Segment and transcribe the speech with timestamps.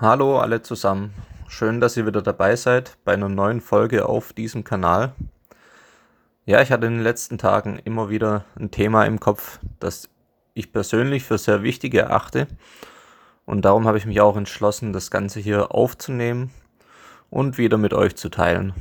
[0.00, 1.14] Hallo alle zusammen.
[1.46, 5.12] Schön, dass ihr wieder dabei seid bei einer neuen Folge auf diesem Kanal.
[6.44, 10.08] Ja, ich hatte in den letzten Tagen immer wieder ein Thema im Kopf, das
[10.54, 12.48] ich persönlich für sehr wichtig erachte.
[13.44, 16.50] Und darum habe ich mich auch entschlossen, das Ganze hier aufzunehmen
[17.30, 18.72] und wieder mit euch zu teilen.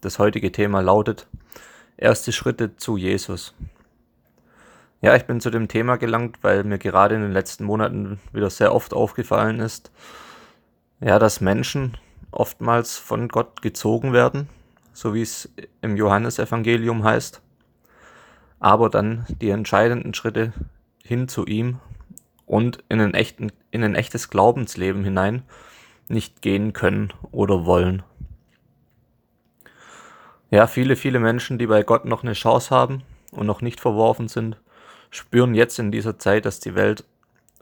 [0.00, 1.26] Das heutige Thema lautet
[1.98, 3.54] Erste Schritte zu Jesus.
[5.02, 8.48] Ja, ich bin zu dem Thema gelangt, weil mir gerade in den letzten Monaten wieder
[8.48, 9.90] sehr oft aufgefallen ist,
[11.00, 11.96] ja, dass Menschen
[12.30, 14.48] oftmals von Gott gezogen werden,
[14.92, 15.50] so wie es
[15.80, 17.40] im Johannesevangelium heißt,
[18.58, 20.52] aber dann die entscheidenden Schritte
[21.02, 21.80] hin zu ihm
[22.46, 25.42] und in ein, echten, in ein echtes Glaubensleben hinein
[26.08, 28.02] nicht gehen können oder wollen.
[30.50, 34.26] Ja, viele, viele Menschen, die bei Gott noch eine Chance haben und noch nicht verworfen
[34.26, 34.56] sind,
[35.10, 37.04] spüren jetzt in dieser Zeit, dass die Welt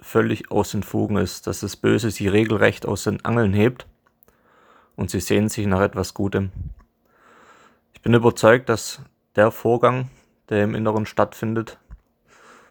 [0.01, 3.87] völlig aus den Fugen ist, dass das Böse sie regelrecht aus den Angeln hebt
[4.97, 6.51] und sie sehnen sich nach etwas Gutem.
[7.93, 9.01] Ich bin überzeugt, dass
[9.37, 10.11] der Vorgang,
[10.49, 11.79] der im Inneren stattfindet,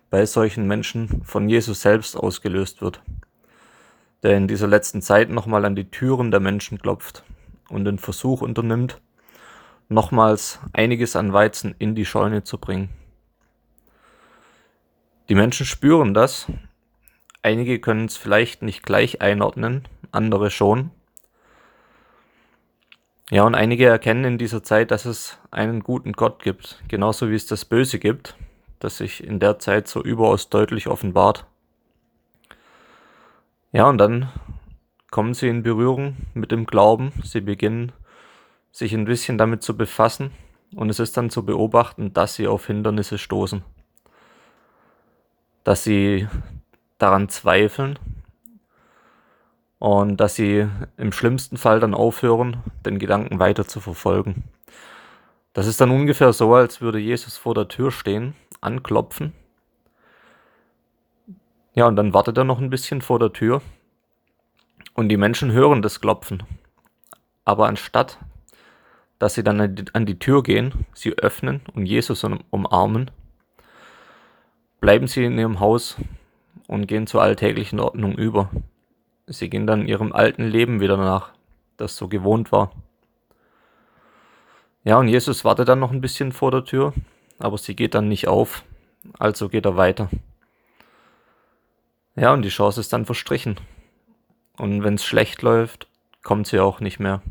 [0.10, 3.02] bei solchen Menschen von Jesus selbst ausgelöst wird,
[4.24, 7.24] der in dieser letzten Zeit nochmal an die Türen der Menschen klopft
[7.70, 9.02] und den Versuch unternimmt,
[9.90, 12.90] nochmals einiges an Weizen in die Scheune zu bringen.
[15.30, 16.48] Die Menschen spüren das
[17.48, 20.92] Einige können es vielleicht nicht gleich einordnen, andere schon.
[23.30, 27.36] Ja, und einige erkennen in dieser Zeit, dass es einen guten Gott gibt, genauso wie
[27.36, 28.36] es das Böse gibt,
[28.80, 31.46] das sich in der Zeit so überaus deutlich offenbart.
[33.72, 34.28] Ja, und dann
[35.10, 37.94] kommen sie in Berührung mit dem Glauben, sie beginnen
[38.74, 40.32] sich ein bisschen damit zu befassen
[40.76, 43.64] und es ist dann zu beobachten, dass sie auf Hindernisse stoßen,
[45.64, 46.28] dass sie
[46.98, 48.00] daran zweifeln
[49.80, 50.68] und dass sie
[50.98, 54.44] im schlimmsten Fall dann aufhören, den Gedanken weiter zu verfolgen.
[55.54, 59.34] Das ist dann ungefähr so, als würde Jesus vor der Tür stehen, anklopfen.
[61.74, 63.62] Ja, und dann wartet er noch ein bisschen vor der Tür
[64.94, 66.44] und die Menschen hören das Klopfen.
[67.46, 68.18] Aber anstatt,
[69.20, 73.12] dass sie dann an die Tür gehen, sie öffnen und Jesus umarmen,
[74.80, 75.98] bleiben sie in ihrem Haus
[76.68, 78.50] und gehen zur alltäglichen Ordnung über.
[79.26, 81.34] Sie gehen dann ihrem alten Leben wieder nach,
[81.78, 82.72] das so gewohnt war.
[84.84, 86.94] Ja, und Jesus wartet dann noch ein bisschen vor der Tür,
[87.40, 88.64] aber sie geht dann nicht auf,
[89.20, 90.10] also geht er weiter.
[92.16, 93.58] Ja, und die Chance ist dann verstrichen.
[94.58, 95.88] Und wenn es schlecht läuft,
[96.24, 97.22] kommt sie auch nicht mehr.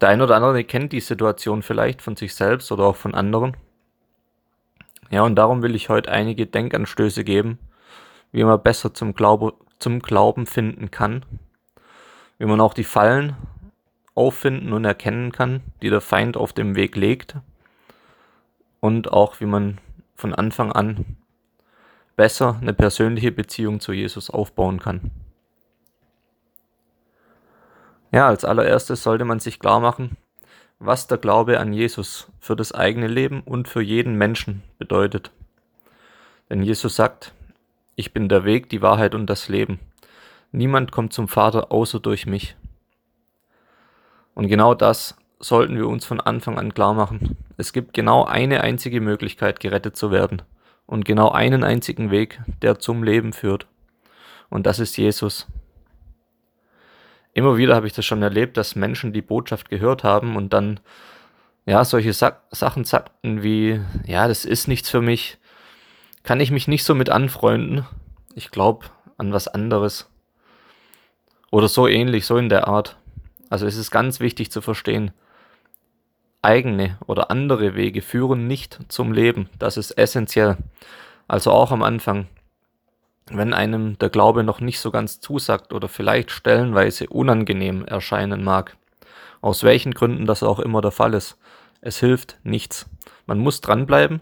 [0.00, 3.56] Der ein oder andere kennt die Situation vielleicht von sich selbst oder auch von anderen.
[5.12, 7.58] Ja, und darum will ich heute einige Denkanstöße geben,
[8.32, 11.26] wie man besser zum, Glaube, zum Glauben finden kann,
[12.38, 13.36] wie man auch die Fallen
[14.14, 17.36] auffinden und erkennen kann, die der Feind auf dem Weg legt
[18.80, 19.78] und auch wie man
[20.14, 21.18] von Anfang an
[22.16, 25.10] besser eine persönliche Beziehung zu Jesus aufbauen kann.
[28.12, 30.16] Ja, als allererstes sollte man sich klar machen,
[30.84, 35.30] was der Glaube an Jesus für das eigene Leben und für jeden Menschen bedeutet.
[36.50, 37.32] Denn Jesus sagt,
[37.94, 39.78] ich bin der Weg, die Wahrheit und das Leben.
[40.50, 42.56] Niemand kommt zum Vater außer durch mich.
[44.34, 47.36] Und genau das sollten wir uns von Anfang an klar machen.
[47.56, 50.42] Es gibt genau eine einzige Möglichkeit, gerettet zu werden.
[50.86, 53.66] Und genau einen einzigen Weg, der zum Leben führt.
[54.50, 55.46] Und das ist Jesus.
[57.34, 60.80] Immer wieder habe ich das schon erlebt, dass Menschen die Botschaft gehört haben und dann
[61.64, 65.38] ja solche Sa Sachen sagten wie, ja, das ist nichts für mich,
[66.22, 67.86] kann ich mich nicht so mit anfreunden.
[68.34, 70.08] Ich glaube an was anderes.
[71.50, 72.96] Oder so ähnlich, so in der Art.
[73.50, 75.10] Also es ist ganz wichtig zu verstehen,
[76.42, 79.48] eigene oder andere Wege führen nicht zum Leben.
[79.58, 80.56] Das ist essentiell.
[81.28, 82.26] Also auch am Anfang
[83.30, 88.76] wenn einem der Glaube noch nicht so ganz zusagt oder vielleicht stellenweise unangenehm erscheinen mag.
[89.40, 91.38] Aus welchen Gründen das auch immer der Fall ist.
[91.80, 92.88] Es hilft nichts.
[93.26, 94.20] Man muss dranbleiben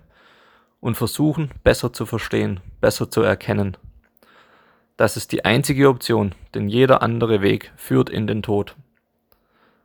[0.80, 3.76] und versuchen, besser zu verstehen, besser zu erkennen.
[4.96, 8.76] Das ist die einzige Option, denn jeder andere Weg führt in den Tod.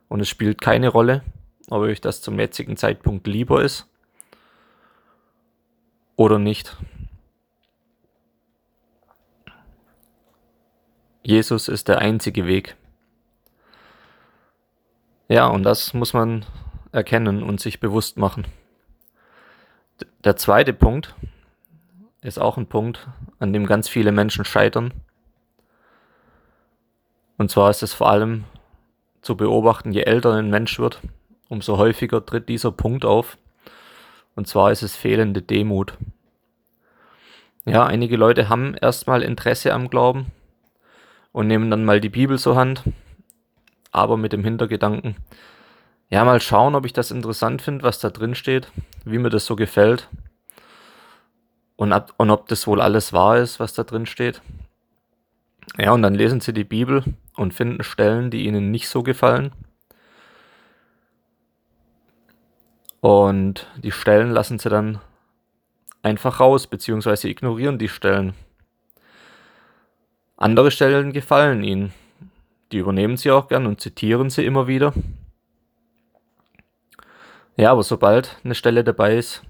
[0.08, 1.22] Und es spielt keine Rolle,
[1.70, 3.88] ob euch das zum jetzigen Zeitpunkt lieber ist
[6.16, 6.76] oder nicht.
[11.26, 12.76] Jesus ist der einzige Weg.
[15.26, 16.46] Ja, und das muss man
[16.92, 18.46] erkennen und sich bewusst machen.
[20.22, 21.16] Der zweite Punkt
[22.22, 23.08] ist auch ein Punkt,
[23.40, 24.94] an dem ganz viele Menschen scheitern.
[27.38, 28.44] Und zwar ist es vor allem
[29.20, 31.00] zu beobachten, je älter ein Mensch wird,
[31.48, 33.36] umso häufiger tritt dieser Punkt auf.
[34.36, 35.98] Und zwar ist es fehlende Demut.
[37.64, 40.30] Ja, einige Leute haben erstmal Interesse am Glauben
[41.36, 42.82] und nehmen dann mal die Bibel zur Hand,
[43.92, 45.16] aber mit dem Hintergedanken,
[46.08, 48.72] ja, mal schauen, ob ich das interessant finde, was da drin steht,
[49.04, 50.08] wie mir das so gefällt
[51.76, 54.40] und, ab, und ob das wohl alles wahr ist, was da drin steht.
[55.76, 57.04] Ja, und dann lesen sie die Bibel
[57.36, 59.52] und finden Stellen, die ihnen nicht so gefallen.
[63.02, 65.00] Und die Stellen lassen sie dann
[66.02, 68.32] einfach raus, beziehungsweise ignorieren die Stellen.
[70.36, 71.92] Andere Stellen gefallen ihnen.
[72.72, 74.92] Die übernehmen sie auch gern und zitieren sie immer wieder.
[77.56, 79.42] Ja, aber sobald eine Stelle dabei ist,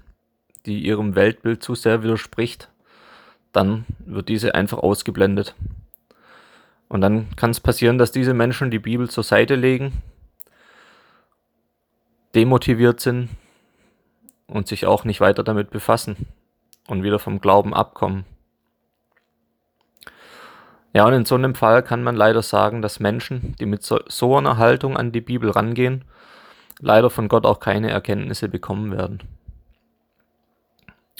[0.65, 2.69] die ihrem Weltbild zu sehr widerspricht,
[3.51, 5.55] dann wird diese einfach ausgeblendet.
[6.87, 10.01] Und dann kann es passieren, dass diese Menschen die Bibel zur Seite legen,
[12.33, 13.29] demotiviert sind
[14.47, 16.27] und sich auch nicht weiter damit befassen
[16.87, 18.25] und wieder vom Glauben abkommen.
[20.97, 23.99] Ja, und in so einem Fall kann man leider sagen, dass Menschen, die mit so,
[24.07, 26.05] so einer Haltung an die Bibel rangehen,
[26.79, 29.19] leider von Gott auch keine Erkenntnisse bekommen werden.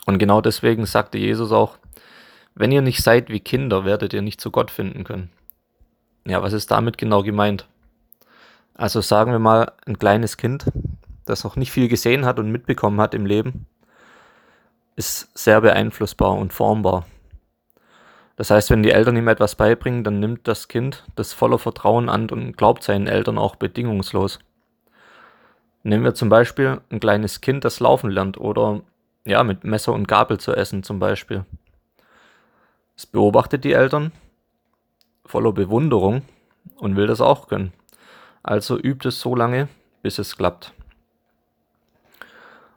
[0.08, 1.78] Und genau deswegen sagte Jesus auch,
[2.56, 5.30] wenn ihr nicht seid wie Kinder, werdet ihr nicht zu Gott finden können.
[6.26, 7.68] Ja, was ist damit genau gemeint?
[8.74, 10.66] Also sagen wir mal, ein kleines Kind,
[11.26, 13.68] das noch nicht viel gesehen hat und mitbekommen hat im Leben,
[14.96, 17.06] ist sehr beeinflussbar und formbar.
[18.38, 22.08] Das heißt, wenn die Eltern ihm etwas beibringen, dann nimmt das Kind das voller Vertrauen
[22.08, 24.40] an und glaubt seinen Eltern auch bedingungslos.
[25.84, 28.82] Nehmen wir zum Beispiel ein kleines Kind, das laufen lernt oder
[29.26, 31.46] ja, mit Messer und Gabel zu essen zum Beispiel.
[32.96, 34.12] Es beobachtet die Eltern
[35.26, 36.22] voller Bewunderung
[36.78, 37.74] und will das auch können.
[38.44, 39.68] Also übt es so lange,
[40.04, 40.74] bis es klappt.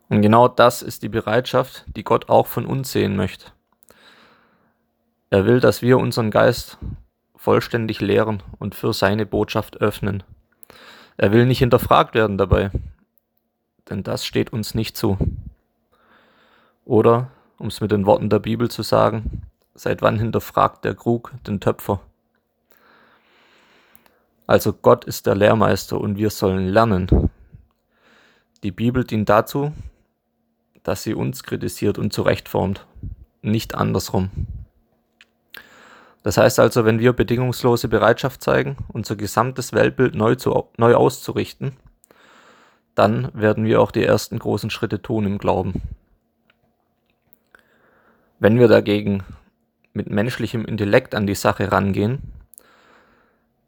[0.09, 3.53] Und genau das ist die Bereitschaft, die Gott auch von uns sehen möchte.
[5.31, 6.77] Er will, dass wir unseren Geist
[7.37, 10.25] vollständig leeren und für seine Botschaft öffnen.
[11.17, 12.71] Er will nicht hinterfragt werden dabei,
[13.89, 15.17] denn das steht uns nicht zu.
[16.85, 19.43] Oder, um es mit den Worten der Bibel zu sagen,
[19.75, 22.01] seit wann hinterfragt der Krug den Töpfer?
[24.49, 27.31] Also Gott ist der Lehrmeister und wir sollen lernen.
[28.65, 29.73] Die Bibel dient dazu,
[30.83, 32.85] dass sie uns kritisiert und zurechtformt,
[33.43, 34.31] nicht andersrum.
[36.23, 41.77] Das heißt also, wenn wir bedingungslose Bereitschaft zeigen, unser gesamtes Weltbild neu, zu, neu auszurichten,
[42.95, 45.81] dann werden wir auch die ersten großen Schritte tun im Glauben.
[48.39, 49.23] Wenn wir dagegen
[49.93, 52.33] mit menschlichem Intellekt an die Sache rangehen,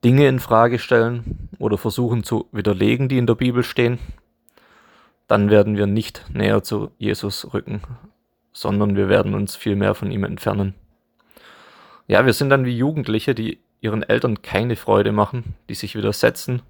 [0.05, 3.99] Dinge in Frage stellen oder versuchen zu widerlegen, die in der Bibel stehen,
[5.29, 7.83] dann werden wir nicht näher zu Jesus rücken,
[8.53, 10.75] sondern wir werden uns viel mehr von ihm entfernen.
[12.07, 16.63] Ja, wir sind dann wie Jugendliche, die ihren Eltern keine Freude machen, die sich widersetzen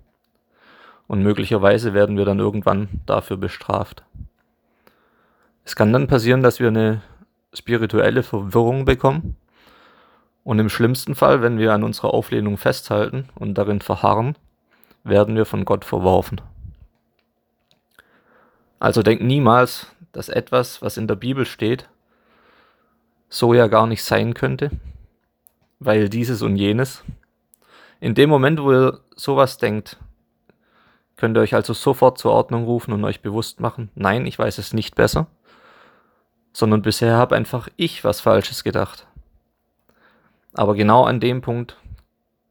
[1.13, 4.03] und möglicherweise werden wir dann irgendwann dafür bestraft.
[5.65, 7.03] Es kann dann passieren, dass wir eine
[7.53, 9.37] spirituelle Verwirrung bekommen.
[10.43, 14.37] Und im schlimmsten Fall, wenn wir an unserer Auflehnung festhalten und darin verharren,
[15.05, 16.41] werden wir von Gott verworfen.
[18.81, 21.89] Also denkt niemals, dass etwas, was in der Bibel steht,
[23.29, 24.71] so ja gar nicht sein könnte,
[25.85, 27.05] weil dieses und jenes.
[28.01, 29.99] In dem Moment, wo ihr sowas denkt,
[31.17, 34.59] könnt ihr euch also sofort zur Ordnung rufen und euch bewusst machen, nein, ich weiß
[34.59, 35.29] es nicht besser
[36.53, 39.07] sondern bisher habe einfach ich was Falsches gedacht.
[40.53, 41.77] Aber genau an dem Punkt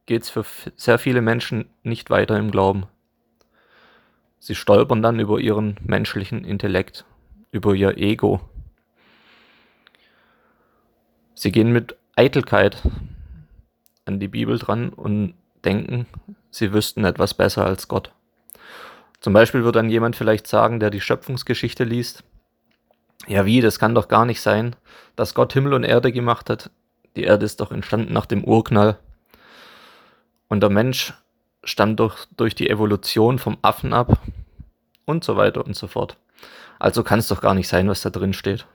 [0.06, 0.44] geht es für
[0.76, 2.86] sehr viele Menschen nicht weiter im Glauben.
[4.40, 7.04] Sie stolpern dann über ihren menschlichen Intellekt,
[7.52, 8.40] über ihr Ego.
[11.34, 12.82] Sie gehen mit Eitelkeit
[14.04, 16.06] an die Bibel dran und denken,
[16.50, 18.12] sie wüssten etwas besser als Gott.
[19.20, 22.24] Zum Beispiel wird dann jemand vielleicht sagen, der die Schöpfungsgeschichte liest,
[23.26, 23.60] ja, wie?
[23.60, 24.74] Das kann doch gar nicht sein,
[25.16, 26.70] dass Gott Himmel und Erde gemacht hat.
[27.16, 28.98] Die Erde ist doch entstanden nach dem Urknall.
[30.48, 31.14] Und der Mensch
[31.62, 34.18] stammt doch durch die Evolution vom Affen ab.
[35.04, 36.16] Und so weiter und so fort.
[36.78, 38.66] Also kann es doch gar nicht sein, was da drin steht.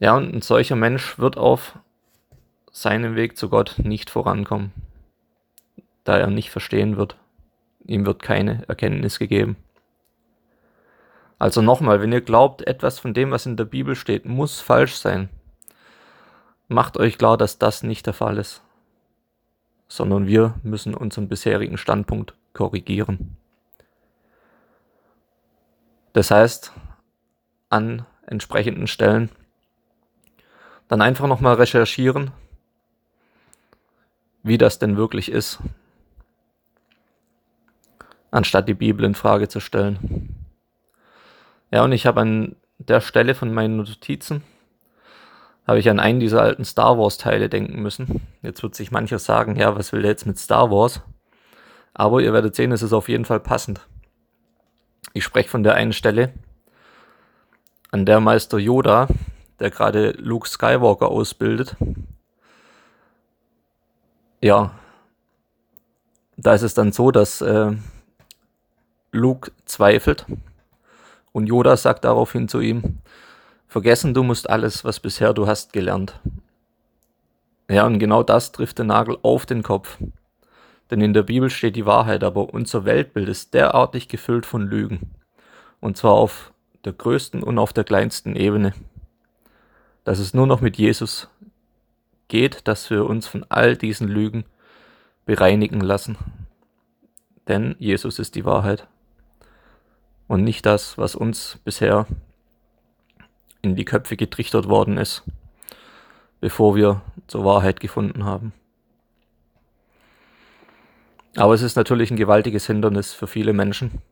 [0.00, 1.78] Ja, und ein solcher Mensch wird auf
[2.76, 4.72] seinem Weg zu Gott nicht vorankommen,
[6.02, 7.16] da er nicht verstehen wird.
[7.86, 9.56] Ihm wird keine Erkenntnis gegeben.
[11.38, 14.96] Also nochmal, wenn ihr glaubt, etwas von dem, was in der Bibel steht, muss falsch
[14.96, 15.28] sein,
[16.66, 18.60] macht euch klar, dass das nicht der Fall ist.
[19.88, 23.36] sondern wir müssen unseren bisherigen Standpunkt korrigieren.
[26.12, 26.72] Das heißt,
[27.70, 29.30] an entsprechenden Stellen
[30.88, 32.32] dann einfach nochmal recherchieren,
[34.44, 35.58] wie das denn wirklich ist,
[38.30, 40.36] anstatt die Bibel in Frage zu stellen.
[41.72, 44.42] Ja, und ich habe an der Stelle von meinen Notizen
[45.66, 48.20] habe ich an einen dieser alten Star Wars Teile denken müssen.
[48.42, 51.00] Jetzt wird sich mancher sagen, ja, was will der jetzt mit Star Wars?
[51.94, 53.80] Aber ihr werdet sehen, es ist auf jeden Fall passend.
[55.14, 56.34] Ich spreche von der einen Stelle,
[57.90, 59.08] an der Meister Yoda,
[59.60, 61.76] der gerade Luke Skywalker ausbildet,
[64.44, 64.72] ja,
[66.36, 67.72] da ist es dann so, dass äh,
[69.10, 70.26] Luke zweifelt
[71.32, 72.98] und Yoda sagt daraufhin zu ihm,
[73.68, 76.20] vergessen du musst alles, was bisher du hast gelernt.
[77.70, 79.96] Ja, und genau das trifft den Nagel auf den Kopf.
[80.90, 85.10] Denn in der Bibel steht die Wahrheit, aber unser Weltbild ist derartig gefüllt von Lügen.
[85.80, 86.52] Und zwar auf
[86.84, 88.74] der größten und auf der kleinsten Ebene.
[90.04, 91.30] Dass es nur noch mit Jesus
[92.28, 94.44] geht, dass wir uns von all diesen Lügen
[95.26, 96.16] bereinigen lassen.
[97.48, 98.86] Denn Jesus ist die Wahrheit
[100.28, 102.06] und nicht das, was uns bisher
[103.62, 105.22] in die Köpfe getrichtert worden ist,
[106.40, 108.52] bevor wir zur Wahrheit gefunden haben.
[111.36, 114.02] Aber es ist natürlich ein gewaltiges Hindernis für viele Menschen,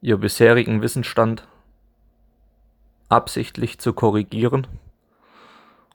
[0.00, 1.46] ihr bisherigen Wissensstand
[3.08, 4.66] absichtlich zu korrigieren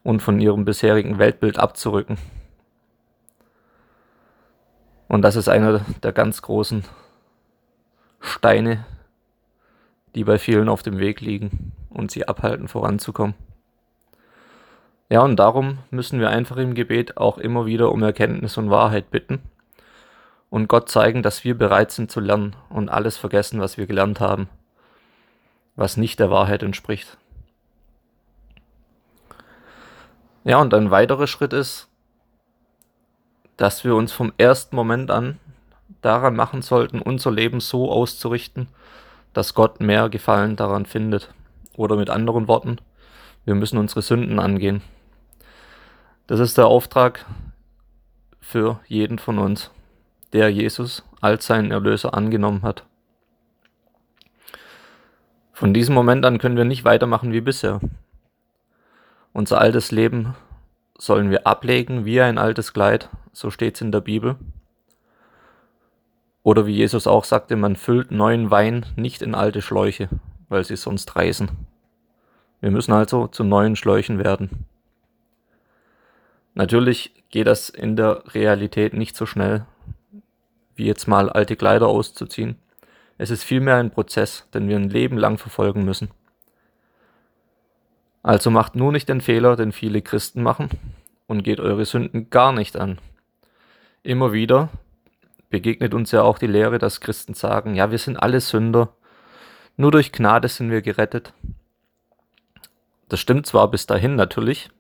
[0.08, 2.18] und von ihrem bisherigen Weltbild abzurücken.
[5.10, 6.86] Und das ist einer der ganz großen
[8.22, 8.86] Steine,
[10.16, 13.36] die bei vielen auf dem Weg liegen und sie abhalten, voranzukommen.
[15.10, 19.12] Ja, und darum müssen wir einfach im Gebet auch immer wieder um Erkenntnis und Wahrheit
[19.12, 19.42] bitten
[20.50, 24.22] und Gott zeigen, dass wir bereit sind zu lernen und alles vergessen, was wir gelernt
[24.22, 24.48] haben,
[25.76, 27.18] was nicht der Wahrheit entspricht.
[30.48, 31.90] Ja, und ein weiterer Schritt ist,
[33.58, 35.40] dass wir uns vom ersten Moment an
[36.02, 38.70] daran machen sollten, unser Leben so auszurichten,
[39.34, 41.34] dass Gott mehr Gefallen daran findet.
[41.76, 42.78] Oder mit anderen Worten,
[43.44, 44.82] wir müssen unsere Sünden angehen.
[46.28, 47.26] Das ist der Auftrag
[48.40, 49.70] für jeden von uns,
[50.32, 52.86] der Jesus als seinen Erlöser angenommen hat.
[55.52, 57.82] Von diesem Moment an können wir nicht weitermachen wie bisher.
[59.38, 60.34] Unser altes Leben
[60.98, 64.36] sollen wir ablegen wie ein altes Kleid, so steht es in der Bibel.
[66.42, 70.10] Oder wie Jesus auch sagte, man füllt neuen Wein nicht in alte Schläuche,
[70.50, 71.52] weil sie sonst reißen.
[72.62, 74.66] Wir müssen also zu neuen Schläuchen werden.
[76.56, 79.68] Natürlich geht das in der Realität nicht so schnell,
[80.74, 82.56] wie jetzt mal alte Kleider auszuziehen.
[83.20, 86.10] Es ist vielmehr ein Prozess, den wir ein Leben lang verfolgen müssen.
[88.28, 90.70] Also macht nur nicht den Fehler, den viele Christen machen,
[91.28, 92.98] und geht eure Sünden gar nicht an.
[94.04, 94.68] Immer wieder
[95.50, 98.90] begegnet uns ja auch die Lehre, dass Christen sagen, ja, wir sind alle Sünder,
[99.78, 101.32] nur durch Gnade sind wir gerettet.
[103.08, 104.72] Das stimmt zwar bis dahin natürlich,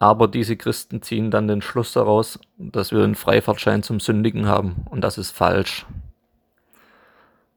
[0.00, 4.84] aber diese Christen ziehen dann den Schluss daraus, dass wir einen Freifahrtschein zum Sündigen haben
[4.90, 5.86] und das ist falsch.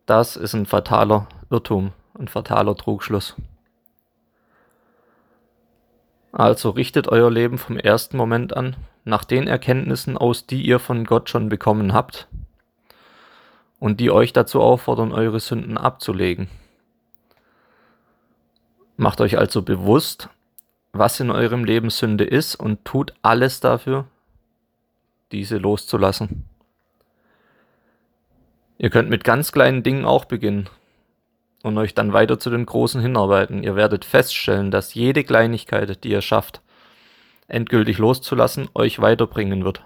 [0.06, 3.36] Das ist ein fataler Irrtum, ein fataler Trugschluss.
[6.34, 8.76] Also richtet euer Leben vom ersten Moment an
[9.06, 12.28] nach den Erkenntnissen aus, die ihr von Gott schon bekommen habt
[13.80, 16.50] und die euch dazu auffordern, eure Sünden abzulegen.
[18.98, 20.30] Macht euch also bewusst,
[20.92, 24.06] was in eurem Leben Sünde ist und tut alles dafür,
[25.32, 26.46] diese loszulassen.
[28.80, 30.68] Ihr könnt mit ganz kleinen Dingen auch beginnen
[31.64, 33.64] und euch dann weiter zu den großen hinarbeiten.
[33.64, 36.62] Ihr werdet feststellen, dass jede Kleinigkeit, die ihr schafft,
[37.48, 39.82] endgültig loszulassen, euch weiterbringen wird.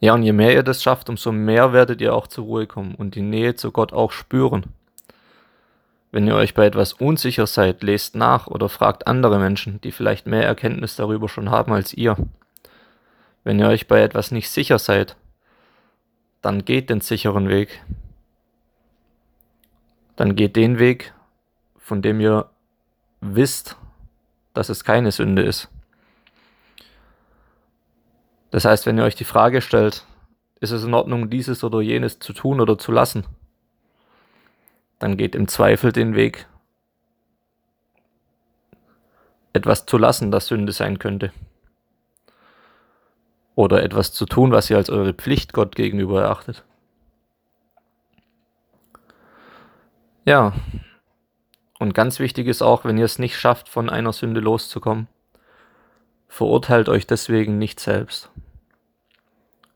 [0.00, 2.94] Ja, und je mehr ihr das schafft, umso mehr werdet ihr auch zur Ruhe kommen
[2.94, 4.66] und die Nähe zu Gott auch spüren.
[6.12, 10.26] Wenn ihr euch bei etwas unsicher seid, lest nach oder fragt andere Menschen, die vielleicht
[10.26, 12.16] mehr Erkenntnis darüber schon haben als ihr.
[13.44, 15.16] Wenn ihr euch bei etwas nicht sicher seid,
[16.42, 17.82] dann geht den sicheren Weg.
[20.16, 21.14] Dann geht den Weg,
[21.78, 22.50] von dem ihr
[23.20, 23.76] wisst,
[24.54, 25.68] dass es keine Sünde ist.
[28.50, 30.04] Das heißt, wenn ihr euch die Frage stellt,
[30.60, 33.26] ist es in Ordnung, dieses oder jenes zu tun oder zu lassen,
[34.98, 36.46] dann geht im Zweifel den Weg,
[39.52, 41.32] etwas zu lassen, das Sünde sein könnte.
[43.56, 46.62] oder etwas zu tun, was ihr als eure Pflicht Gott gegenüber erachtet.
[50.26, 50.54] Ja,
[51.78, 55.06] und ganz wichtig ist auch, wenn ihr es nicht schafft, von einer Sünde loszukommen,
[56.26, 58.28] verurteilt euch deswegen nicht selbst.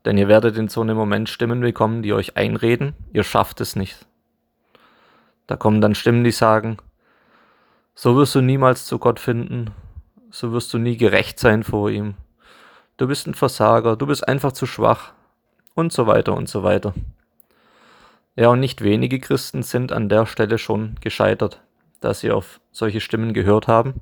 [0.03, 3.77] Denn ihr werdet in so einem Moment Stimmen bekommen, die euch einreden, ihr schafft es
[3.77, 4.05] nicht.
[5.47, 6.77] Da kommen dann Stimmen, die sagen,
[7.95, 9.71] so wirst du niemals zu Gott finden,
[10.31, 12.15] so wirst du nie gerecht sein vor ihm.
[12.97, 15.13] Du bist ein Versager, du bist einfach zu schwach
[15.75, 16.93] und so weiter und so weiter.
[18.35, 21.61] Ja, und nicht wenige Christen sind an der Stelle schon gescheitert,
[21.99, 23.95] dass sie auf solche Stimmen gehört haben.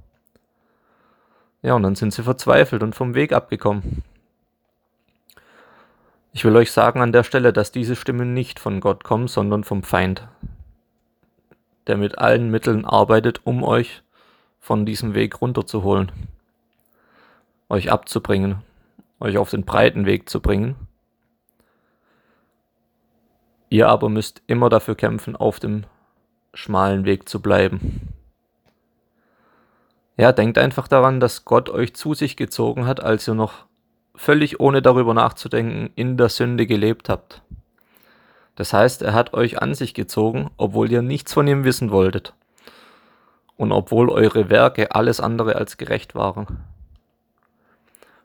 [1.61, 4.03] Ja, und dann sind sie verzweifelt und vom Weg abgekommen.
[6.31, 9.63] Ich will euch sagen an der Stelle, dass diese Stimmen nicht von Gott kommen, sondern
[9.63, 10.27] vom Feind,
[11.87, 14.03] der mit allen Mitteln arbeitet, um euch
[14.59, 16.11] von diesem Weg runterzuholen,
[17.67, 18.61] euch abzubringen,
[19.19, 20.75] euch auf den breiten Weg zu bringen.
[23.69, 25.83] Ihr aber müsst immer dafür kämpfen, auf dem
[26.53, 28.09] schmalen Weg zu bleiben.
[30.17, 33.65] Ja, denkt einfach daran, dass Gott euch zu sich gezogen hat, als ihr noch
[34.15, 37.41] völlig ohne darüber nachzudenken in der Sünde gelebt habt.
[38.55, 42.33] Das heißt, er hat euch an sich gezogen, obwohl ihr nichts von ihm wissen wolltet
[43.55, 46.59] und obwohl eure Werke alles andere als gerecht waren.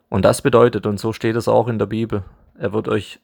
[0.09, 2.23] Und das bedeutet, und so steht es auch in der Bibel,
[2.57, 3.19] er wird euch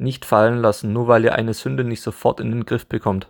[0.00, 3.28] nicht fallen lassen, nur weil ihr eine Sünde nicht sofort in den Griff bekommt.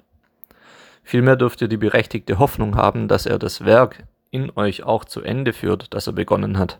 [1.02, 5.22] Vielmehr dürft ihr die berechtigte Hoffnung haben, dass er das Werk in euch auch zu
[5.22, 6.78] Ende führt, das er begonnen hat.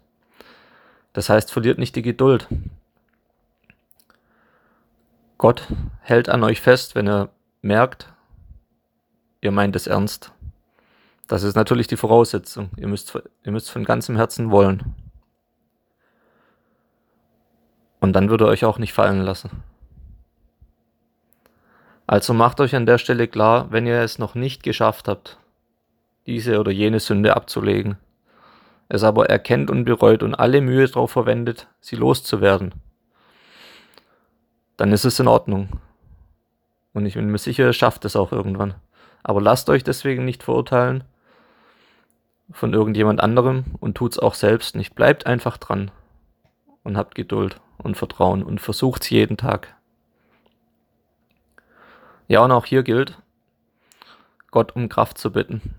[1.12, 2.47] Das heißt, verliert nicht die Geduld.
[5.37, 5.66] Gott
[6.02, 7.30] hält an euch fest, wenn er
[7.62, 8.12] merkt,
[9.40, 10.32] ihr meint es ernst.
[11.26, 12.70] Das ist natürlich die Voraussetzung.
[12.76, 14.94] Ihr müsst, ihr müsst von ganzem Herzen wollen.
[18.00, 19.62] Und dann würde er euch auch nicht fallen lassen.
[22.10, 25.38] Also macht euch an der Stelle klar, wenn ihr es noch nicht geschafft habt,
[26.26, 27.99] diese oder jene Sünde abzulegen,
[28.88, 32.75] es aber erkennt und bereut und alle Mühe darauf verwendet, sie loszuwerden,
[34.76, 35.68] dann ist es in Ordnung.
[36.94, 38.75] Und ich bin mir sicher, ihr schafft es auch irgendwann.
[39.23, 41.04] Aber lasst euch deswegen nicht verurteilen
[42.50, 44.96] von irgendjemand anderem und tut's auch selbst nicht.
[44.96, 45.92] Bleibt einfach dran
[46.82, 49.76] und habt Geduld und Vertrauen und versucht's jeden Tag.
[52.30, 53.19] Ja, und auch hier gilt,
[54.52, 55.75] Gott um Kraft zu bitten.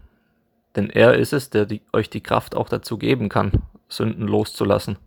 [0.76, 3.54] Denn er ist es, der die, euch die Kraft auch dazu geben kann,
[3.88, 4.98] Sünden loszulassen.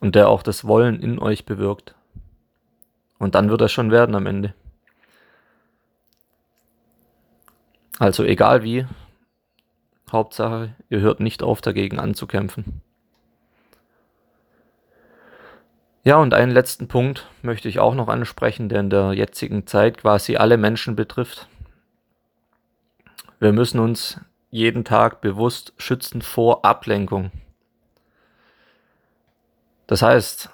[0.00, 1.94] Und der auch das Wollen in euch bewirkt.
[3.18, 4.52] Und dann wird er schon werden am Ende.
[7.98, 8.86] Also egal wie,
[10.12, 12.82] Hauptsache, ihr hört nicht auf dagegen anzukämpfen.
[16.06, 19.96] Ja, und einen letzten Punkt möchte ich auch noch ansprechen, der in der jetzigen Zeit
[19.96, 21.48] quasi alle Menschen betrifft.
[23.40, 27.32] Wir müssen uns jeden Tag bewusst schützen vor Ablenkung.
[29.86, 30.50] Das heißt,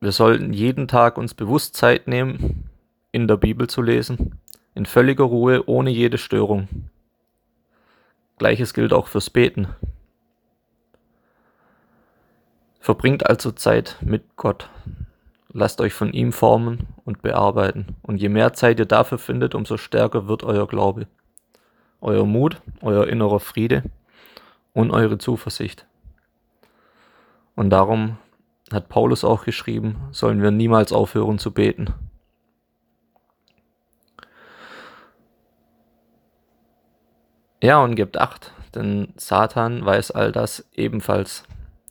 [0.00, 2.70] wir sollten jeden Tag uns bewusst Zeit nehmen,
[3.10, 4.38] in der Bibel zu lesen,
[4.76, 6.68] in völliger Ruhe, ohne jede Störung.
[8.38, 9.66] Gleiches gilt auch fürs Beten.
[12.86, 14.70] Verbringt also Zeit mit Gott.
[15.52, 17.96] Lasst euch von ihm formen und bearbeiten.
[18.00, 21.08] Und je mehr Zeit ihr dafür findet, umso stärker wird euer Glaube
[22.00, 23.82] euer Mut, euer innerer Friede
[24.72, 25.84] und eure Zuversicht.
[27.56, 28.18] Und darum
[28.70, 31.92] hat Paulus auch geschrieben, sollen wir niemals aufhören zu beten.
[37.60, 41.42] Ja, und gebt acht, denn Satan weiß all das ebenfalls.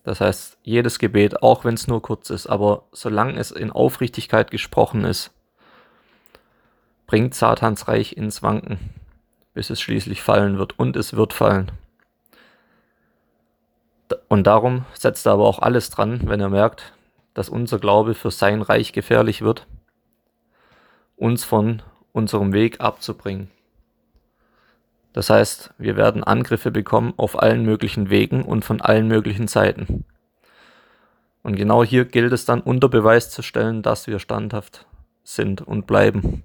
[0.05, 4.51] Das heißt, jedes Gebet, auch wenn es nur kurz ist, aber solange es in Aufrichtigkeit
[4.51, 5.31] gesprochen ist,
[7.07, 8.79] bringt Satans Reich ins Wanken
[9.55, 10.77] bis es schließlich fallen wird.
[10.77, 11.71] Und es wird fallen.
[14.27, 16.93] Und darum setzt er aber auch alles dran, wenn er merkt,
[17.33, 19.65] dass unser Glaube für sein Reich gefährlich wird,
[21.15, 23.49] uns von unserem Weg abzubringen.
[25.15, 30.03] Das heißt, wir werden Angriffe bekommen auf allen möglichen Wegen und von allen möglichen Seiten.
[31.41, 34.85] Und genau hier gilt es dann unter Beweis zu stellen, dass wir standhaft
[35.23, 36.43] sind und bleiben.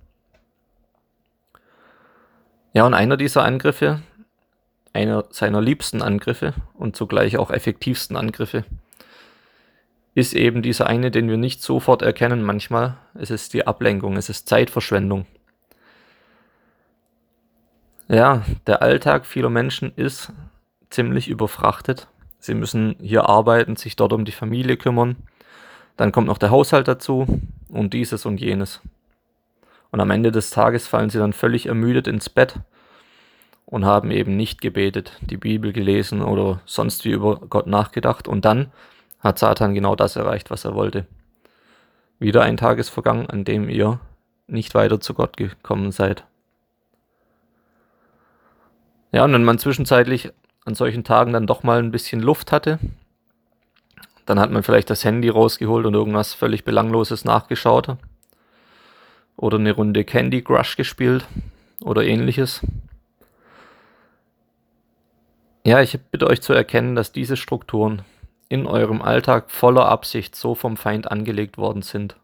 [2.72, 4.02] Ja, und einer dieser Angriffe,
[4.92, 8.64] einer seiner liebsten Angriffe und zugleich auch effektivsten Angriffe,
[10.14, 12.98] ist eben dieser eine, den wir nicht sofort erkennen manchmal.
[13.14, 15.26] Es ist die Ablenkung, es ist Zeitverschwendung.
[18.10, 20.32] Ja, der Alltag vieler Menschen ist
[20.90, 22.08] ziemlich überfrachtet.
[22.40, 25.14] Sie müssen hier arbeiten, sich dort um die Familie kümmern.
[25.96, 27.24] Dann kommt noch der Haushalt dazu
[27.68, 28.80] und dieses und jenes.
[29.92, 32.56] Und am Ende des Tages fallen sie dann völlig ermüdet ins Bett
[33.64, 38.26] und haben eben nicht gebetet, die Bibel gelesen oder sonst wie über Gott nachgedacht.
[38.26, 38.72] Und dann
[39.20, 41.06] hat Satan genau das erreicht, was er wollte.
[42.18, 44.00] Wieder ein Tag ist vergangen, an dem ihr
[44.48, 46.24] nicht weiter zu Gott gekommen seid.
[49.12, 50.30] Ja, und wenn man zwischenzeitlich
[50.64, 52.78] an solchen Tagen dann doch mal ein bisschen Luft hatte,
[54.26, 57.96] dann hat man vielleicht das Handy rausgeholt und irgendwas völlig Belangloses nachgeschaut.
[59.36, 61.26] Oder eine Runde Candy Crush gespielt
[61.80, 62.60] oder ähnliches.
[65.64, 68.02] Ja, ich bitte euch zu erkennen, dass diese Strukturen
[68.48, 72.16] in eurem Alltag voller Absicht so vom Feind angelegt worden sind.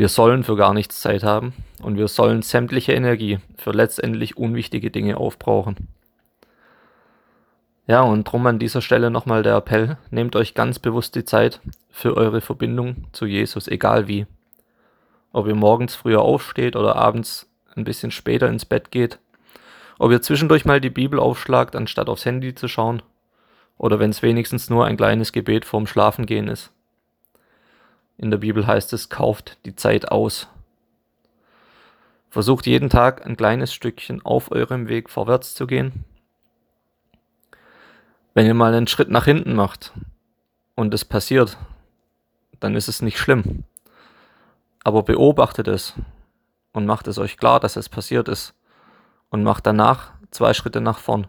[0.00, 4.90] Wir sollen für gar nichts Zeit haben und wir sollen sämtliche Energie für letztendlich unwichtige
[4.90, 5.88] Dinge aufbrauchen.
[7.86, 11.60] Ja, und drum an dieser Stelle nochmal der Appell, nehmt euch ganz bewusst die Zeit
[11.90, 14.24] für eure Verbindung zu Jesus, egal wie.
[15.32, 19.18] Ob ihr morgens früher aufsteht oder abends ein bisschen später ins Bett geht,
[19.98, 23.02] ob ihr zwischendurch mal die Bibel aufschlagt, anstatt aufs Handy zu schauen,
[23.76, 26.72] oder wenn es wenigstens nur ein kleines Gebet vorm Schlafengehen ist.
[28.20, 30.46] In der Bibel heißt es, kauft die Zeit aus.
[32.28, 36.04] Versucht jeden Tag ein kleines Stückchen auf eurem Weg vorwärts zu gehen.
[38.34, 39.94] Wenn ihr mal einen Schritt nach hinten macht
[40.74, 41.56] und es passiert,
[42.60, 43.64] dann ist es nicht schlimm.
[44.84, 45.94] Aber beobachtet es
[46.72, 48.52] und macht es euch klar, dass es passiert ist
[49.30, 51.26] und macht danach zwei Schritte nach vorn.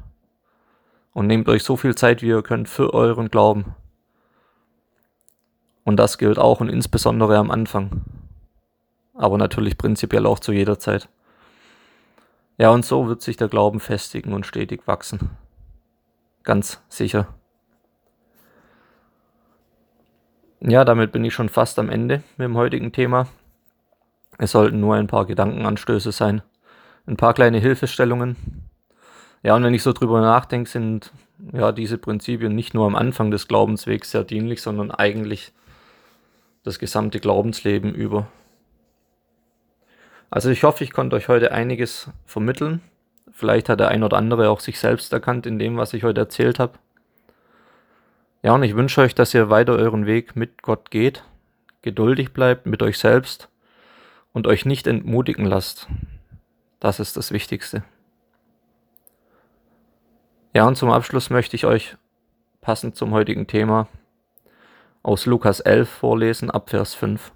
[1.13, 3.75] Und nehmt euch so viel Zeit, wie ihr könnt, für euren Glauben.
[5.83, 8.03] Und das gilt auch und insbesondere am Anfang.
[9.13, 11.09] Aber natürlich prinzipiell auch zu jeder Zeit.
[12.57, 15.31] Ja, und so wird sich der Glauben festigen und stetig wachsen.
[16.43, 17.27] Ganz sicher.
[20.59, 23.27] Ja, damit bin ich schon fast am Ende mit dem heutigen Thema.
[24.37, 26.43] Es sollten nur ein paar Gedankenanstöße sein,
[27.07, 28.35] ein paar kleine Hilfestellungen.
[29.43, 31.11] Ja, und wenn ich so drüber nachdenke, sind
[31.51, 35.51] ja diese Prinzipien nicht nur am Anfang des Glaubenswegs sehr dienlich, sondern eigentlich
[36.63, 38.27] das gesamte Glaubensleben über.
[40.29, 42.81] Also ich hoffe, ich konnte euch heute einiges vermitteln.
[43.31, 46.21] Vielleicht hat der ein oder andere auch sich selbst erkannt in dem, was ich heute
[46.21, 46.77] erzählt habe.
[48.43, 51.23] Ja, und ich wünsche euch, dass ihr weiter euren Weg mit Gott geht,
[51.81, 53.49] geduldig bleibt mit euch selbst
[54.33, 55.87] und euch nicht entmutigen lasst.
[56.79, 57.83] Das ist das Wichtigste.
[60.53, 61.95] Ja, und zum Abschluss möchte ich euch
[62.61, 63.87] passend zum heutigen Thema
[65.03, 67.31] aus Lukas 11 vorlesen, ab Vers 5.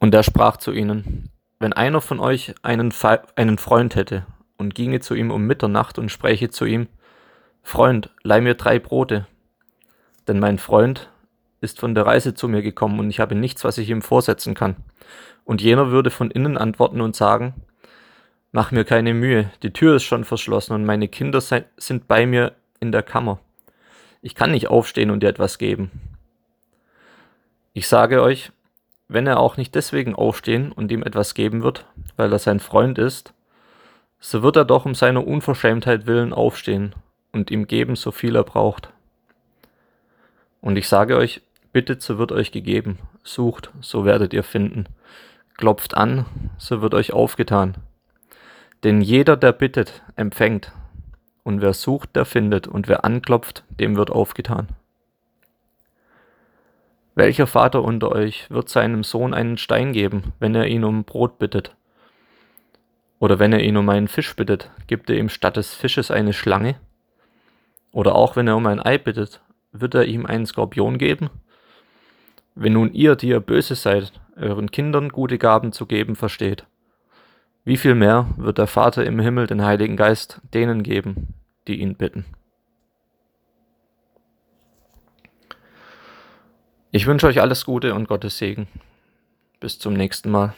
[0.00, 4.74] Und er sprach zu ihnen, wenn einer von euch einen, Fe einen Freund hätte und
[4.74, 6.88] ginge zu ihm um Mitternacht und spräche zu ihm,
[7.62, 9.26] Freund, leih mir drei Brote,
[10.26, 11.10] denn mein Freund
[11.60, 14.54] ist von der Reise zu mir gekommen und ich habe nichts, was ich ihm vorsetzen
[14.54, 14.76] kann.
[15.44, 17.54] Und jener würde von innen antworten und sagen,
[18.50, 22.54] Mach mir keine Mühe, die Tür ist schon verschlossen und meine Kinder sind bei mir
[22.80, 23.40] in der Kammer.
[24.20, 25.90] Ich kann nicht aufstehen und dir etwas geben.
[27.72, 28.50] Ich sage euch,
[29.08, 32.98] wenn er auch nicht deswegen aufstehen und ihm etwas geben wird, weil er sein Freund
[32.98, 33.32] ist,
[34.20, 36.94] so wird er doch um seiner Unverschämtheit willen aufstehen
[37.32, 38.90] und ihm geben, so viel er braucht.
[40.60, 41.40] Und ich sage euch,
[41.72, 44.86] bittet, so wird euch gegeben, sucht, so werdet ihr finden,
[45.56, 46.26] klopft an,
[46.58, 47.76] so wird euch aufgetan.
[48.82, 50.72] Denn jeder, der bittet, empfängt,
[51.48, 54.68] und wer sucht, der findet, und wer anklopft, dem wird aufgetan.
[57.14, 61.38] Welcher Vater unter euch wird seinem Sohn einen Stein geben, wenn er ihn um Brot
[61.38, 61.74] bittet?
[63.18, 66.34] Oder wenn er ihn um einen Fisch bittet, gibt er ihm statt des Fisches eine
[66.34, 66.74] Schlange?
[67.92, 69.40] Oder auch wenn er um ein Ei bittet,
[69.72, 71.30] wird er ihm einen Skorpion geben?
[72.56, 76.66] Wenn nun ihr, die ihr böse seid, euren Kindern gute Gaben zu geben versteht,
[77.64, 81.37] wie viel mehr wird der Vater im Himmel den Heiligen Geist denen geben,
[81.68, 82.24] die ihn bitten?
[86.90, 88.66] Ich wünsche euch alles Gute und Gottes Segen.
[89.60, 90.54] Bis zum nächsten Mal.